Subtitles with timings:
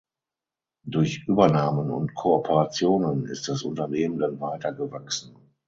[0.83, 5.35] Durch Übernahmen und Kooperationen ist das Unternehmen dann weiter gewachsen.